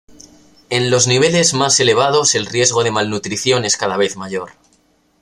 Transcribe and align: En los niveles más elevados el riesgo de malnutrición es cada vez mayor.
En 0.71 0.89
los 0.89 1.05
niveles 1.05 1.53
más 1.53 1.79
elevados 1.79 2.33
el 2.33 2.47
riesgo 2.47 2.83
de 2.83 2.89
malnutrición 2.89 3.65
es 3.65 3.77
cada 3.77 3.97
vez 3.97 4.17
mayor. 4.17 4.49